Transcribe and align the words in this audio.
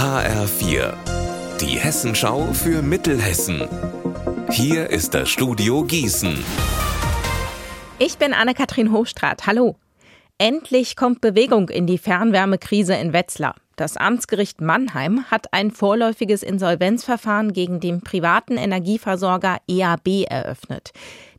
HR4, 0.00 0.94
die 1.60 1.78
Hessenschau 1.78 2.54
für 2.54 2.80
Mittelhessen. 2.80 3.68
Hier 4.50 4.88
ist 4.88 5.12
das 5.12 5.28
Studio 5.28 5.84
Gießen. 5.84 6.42
Ich 7.98 8.16
bin 8.16 8.32
Anne-Kathrin 8.32 8.92
Hochstrat. 8.92 9.46
Hallo. 9.46 9.76
Endlich 10.38 10.96
kommt 10.96 11.20
Bewegung 11.20 11.68
in 11.68 11.86
die 11.86 11.98
Fernwärmekrise 11.98 12.94
in 12.94 13.12
Wetzlar. 13.12 13.56
Das 13.76 13.98
Amtsgericht 13.98 14.62
Mannheim 14.62 15.26
hat 15.30 15.52
ein 15.52 15.70
vorläufiges 15.70 16.42
Insolvenzverfahren 16.42 17.52
gegen 17.52 17.78
den 17.78 18.00
privaten 18.00 18.56
Energieversorger 18.56 19.58
EAB 19.68 20.24
eröffnet. 20.30 20.92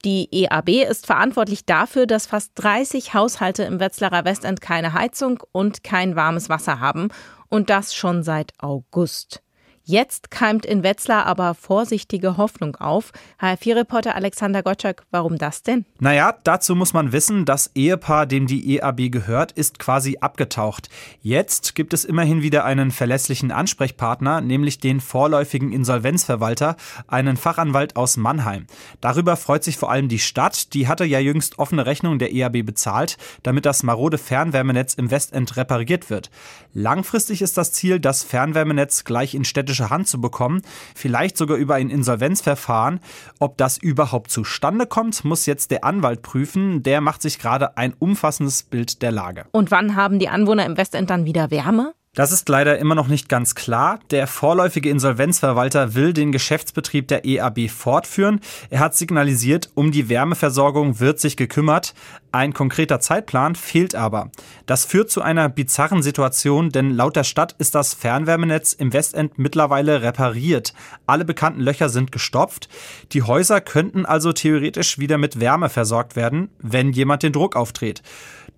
Die 0.06 0.28
EAB 0.32 0.88
ist 0.88 1.08
verantwortlich 1.08 1.66
dafür, 1.66 2.06
dass 2.06 2.28
fast 2.28 2.52
30 2.56 3.16
Haushalte 3.16 3.64
im 3.64 3.80
Wetzlarer 3.80 4.24
Westend 4.24 4.62
keine 4.62 4.94
Heizung 4.94 5.42
und 5.52 5.84
kein 5.84 6.16
warmes 6.16 6.48
Wasser 6.50 6.80
haben. 6.80 7.10
Und 7.52 7.70
das 7.70 7.94
schon 7.94 8.24
seit 8.24 8.54
August. 8.60 9.44
Jetzt 9.92 10.32
keimt 10.32 10.66
in 10.66 10.84
Wetzlar 10.84 11.26
aber 11.26 11.54
vorsichtige 11.54 12.38
Hoffnung 12.38 12.78
auf. 12.78 13.12
HR4-Reporter 13.42 14.16
Alexander 14.16 14.64
Gottschalk, 14.64 15.04
warum 15.12 15.38
das 15.38 15.64
denn? 15.64 15.84
Naja, 16.00 16.34
dazu 16.46 16.78
muss 16.78 16.94
man 16.94 17.12
wissen, 17.12 17.44
das 17.44 17.72
Ehepaar, 17.76 18.26
dem 18.26 18.48
die 18.48 18.78
EAB 18.78 19.12
gehört, 19.12 19.52
ist 19.52 19.80
quasi 19.80 20.20
abgetaucht. 20.22 20.88
Jetzt 21.22 21.76
gibt 21.76 21.94
es 21.94 22.06
immerhin 22.06 22.42
wieder 22.42 22.64
einen 22.64 22.92
verlässlichen 22.92 23.52
Ansprechpartner, 23.52 24.40
nämlich 24.40 24.80
den 24.80 25.02
vorläufigen 25.02 25.74
Insolvenzverwalter, 25.74 26.78
einen 27.08 27.36
Fachanwalt 27.36 27.98
aus 27.98 28.16
Mannheim. 28.16 28.68
Darüber 29.02 29.36
freut 29.36 29.66
sich 29.66 29.76
vor 29.76 29.92
allem 29.92 30.08
die 30.08 30.20
Stadt. 30.20 30.74
Die 30.74 30.88
hatte 30.88 31.04
ja 31.04 31.20
jüngst 31.20 31.60
offene 31.60 31.86
Rechnungen 31.86 32.18
der 32.18 32.34
EAB 32.34 32.66
bezahlt, 32.66 33.18
damit 33.44 33.66
das 33.66 33.84
marode 33.84 34.18
Fernwärmenetz 34.18 34.94
im 34.94 35.12
Westend 35.12 35.58
repariert 35.58 36.10
wird. 36.10 36.32
Langfristig 36.74 37.42
ist 37.42 37.58
das 37.58 37.74
Ziel, 37.74 38.00
das 38.00 38.24
Fernwärmenetz 38.24 39.04
gleich 39.04 39.36
in 39.36 39.44
städtische 39.44 39.81
politische 39.82 39.90
Hand 39.90 40.08
zu 40.08 40.22
bekommen, 40.22 40.62
vielleicht 40.96 41.38
sogar 41.38 41.58
über 41.58 41.76
ein 41.76 41.90
Insolvenzverfahren. 41.90 43.00
Ob 43.40 43.58
das 43.58 43.78
überhaupt 43.78 44.32
zustande 44.32 44.86
kommt, 44.86 45.24
muss 45.26 45.46
jetzt 45.46 45.72
der 45.72 45.84
Anwalt 45.84 46.22
prüfen. 46.22 46.84
Der 46.84 47.02
macht 47.02 47.22
sich 47.22 47.40
gerade 47.40 47.78
ein 47.78 47.94
umfassendes 47.98 48.64
Bild 48.64 49.02
der 49.02 49.12
Lage. 49.12 49.46
Und 49.52 49.72
wann 49.72 49.96
haben 49.96 50.20
die 50.20 50.30
Anwohner 50.30 50.66
im 50.66 50.78
Westend 50.78 51.10
dann 51.10 51.26
wieder 51.26 51.52
Wärme? 51.52 51.94
Das 52.14 52.34
ist 52.34 52.50
leider 52.50 52.78
immer 52.78 52.94
noch 52.94 53.08
nicht 53.08 53.30
ganz 53.30 53.56
klar. 53.56 54.02
Der 54.10 54.28
vorläufige 54.28 54.90
Insolvenzverwalter 54.90 55.96
will 55.96 56.12
den 56.12 56.34
Geschäftsbetrieb 56.34 57.08
der 57.08 57.24
EAB 57.24 57.70
fortführen. 57.70 58.42
Er 58.70 58.82
hat 58.82 58.98
signalisiert, 58.98 59.70
um 59.76 59.94
die 59.94 60.10
Wärmeversorgung 60.10 61.00
wird 61.00 61.22
sich 61.22 61.38
gekümmert. 61.38 61.94
Ein 62.34 62.54
konkreter 62.54 63.00
Zeitplan 63.00 63.56
fehlt 63.56 63.96
aber. 63.96 64.30
Das 64.66 64.84
führt 64.84 65.10
zu 65.10 65.22
einer 65.22 65.48
bizarren 65.48 66.04
Situation, 66.04 66.70
denn 66.70 66.92
laut 66.92 67.16
der 67.16 67.24
Stadt 67.24 67.56
ist 67.60 67.76
das 67.76 67.94
Fernwärmenetz 67.94 68.74
im 68.74 68.92
Westend 68.92 69.40
mittlerweile 69.40 70.02
repariert. 70.02 70.74
Alle 71.06 71.24
bekannten 71.24 71.62
Löcher 71.62 71.88
sind 71.88 72.12
gestopft. 72.12 72.68
Die 73.14 73.24
Häuser 73.24 73.62
könnten 73.62 74.06
also 74.06 74.34
theoretisch 74.34 75.00
wieder 75.00 75.18
mit 75.18 75.40
Wärme 75.40 75.70
versorgt 75.70 76.18
werden, 76.18 76.50
wenn 76.60 76.92
jemand 76.92 77.24
den 77.24 77.32
Druck 77.32 77.56
auftritt. 77.56 78.02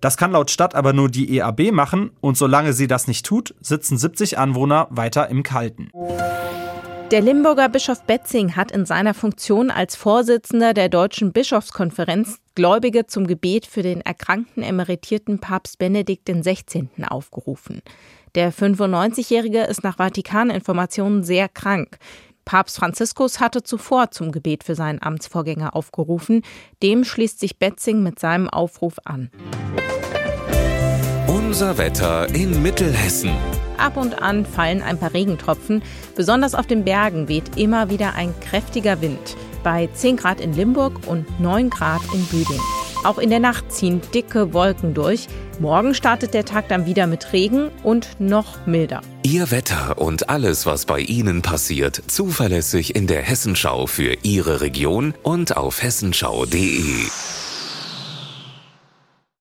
Das 0.04 0.18
kann 0.18 0.32
laut 0.32 0.50
Stadt 0.50 0.74
aber 0.74 0.92
nur 0.92 1.08
die 1.08 1.38
EAB 1.38 1.72
machen 1.72 2.10
und 2.20 2.36
solange 2.36 2.74
sie 2.74 2.86
das 2.86 3.08
nicht 3.08 3.24
tut, 3.24 3.54
sitzen 3.62 3.96
70 3.96 4.36
Anwohner 4.36 4.86
weiter 4.90 5.30
im 5.30 5.42
Kalten. 5.42 5.88
Der 7.10 7.22
Limburger 7.22 7.70
Bischof 7.70 8.02
Betzing 8.02 8.54
hat 8.54 8.70
in 8.70 8.84
seiner 8.84 9.14
Funktion 9.14 9.70
als 9.70 9.96
Vorsitzender 9.96 10.74
der 10.74 10.90
Deutschen 10.90 11.32
Bischofskonferenz 11.32 12.38
Gläubige 12.54 13.06
zum 13.06 13.26
Gebet 13.26 13.64
für 13.64 13.80
den 13.80 14.02
erkrankten 14.02 14.62
emeritierten 14.62 15.38
Papst 15.38 15.78
Benedikt 15.78 16.28
XVI. 16.28 16.86
aufgerufen. 17.08 17.80
Der 18.34 18.52
95-Jährige 18.52 19.62
ist 19.62 19.84
nach 19.84 19.96
Vatikaninformationen 19.96 21.24
sehr 21.24 21.48
krank. 21.48 21.96
Papst 22.44 22.76
Franziskus 22.76 23.40
hatte 23.40 23.62
zuvor 23.62 24.10
zum 24.10 24.32
Gebet 24.32 24.64
für 24.64 24.74
seinen 24.74 25.00
Amtsvorgänger 25.00 25.74
aufgerufen. 25.74 26.42
Dem 26.82 27.04
schließt 27.04 27.40
sich 27.40 27.58
Betzing 27.58 28.02
mit 28.02 28.18
seinem 28.18 28.50
Aufruf 28.50 28.96
an. 29.04 29.30
Unser 31.54 31.78
Wetter 31.78 32.34
in 32.34 32.62
Mittelhessen. 32.62 33.30
Ab 33.78 33.96
und 33.96 34.20
an 34.20 34.44
fallen 34.44 34.82
ein 34.82 34.98
paar 34.98 35.14
Regentropfen. 35.14 35.84
Besonders 36.16 36.56
auf 36.56 36.66
den 36.66 36.82
Bergen 36.82 37.28
weht 37.28 37.56
immer 37.56 37.90
wieder 37.90 38.14
ein 38.16 38.34
kräftiger 38.40 39.00
Wind. 39.00 39.36
Bei 39.62 39.88
10 39.94 40.16
Grad 40.16 40.40
in 40.40 40.52
Limburg 40.52 41.06
und 41.06 41.38
9 41.38 41.70
Grad 41.70 42.00
in 42.12 42.24
Büding. 42.24 42.58
Auch 43.04 43.18
in 43.18 43.30
der 43.30 43.38
Nacht 43.38 43.70
ziehen 43.70 44.00
dicke 44.12 44.52
Wolken 44.52 44.94
durch. 44.94 45.28
Morgen 45.60 45.94
startet 45.94 46.34
der 46.34 46.44
Tag 46.44 46.68
dann 46.68 46.86
wieder 46.86 47.06
mit 47.06 47.32
Regen 47.32 47.70
und 47.84 48.08
noch 48.18 48.66
milder. 48.66 49.00
Ihr 49.22 49.52
Wetter 49.52 49.98
und 49.98 50.28
alles, 50.28 50.66
was 50.66 50.86
bei 50.86 50.98
Ihnen 50.98 51.42
passiert, 51.42 52.02
zuverlässig 52.08 52.96
in 52.96 53.06
der 53.06 53.22
Hessenschau 53.22 53.86
für 53.86 54.16
Ihre 54.24 54.60
Region 54.60 55.14
und 55.22 55.56
auf 55.56 55.84
hessenschau.de. 55.84 57.04